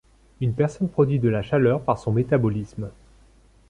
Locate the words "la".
1.29-1.43